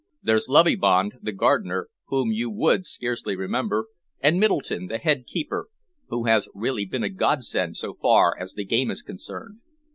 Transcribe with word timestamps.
There's 0.23 0.47
Loveybond, 0.49 1.19
the 1.21 1.31
gardener, 1.31 1.89
whom 2.07 2.31
you 2.31 2.49
would 2.49 2.87
scarcely 2.87 3.35
remember, 3.35 3.85
and 4.19 4.39
Middleton, 4.39 4.87
the 4.87 4.97
head 4.97 5.27
keeper, 5.27 5.69
who 6.07 6.25
has 6.25 6.49
really 6.55 6.85
been 6.85 7.03
a 7.03 7.09
godsend 7.09 7.77
so 7.77 7.93
far 7.93 8.33
as 8.35 8.55
the 8.55 8.65
game 8.65 8.89
is 8.89 9.03
concerned. 9.03 9.59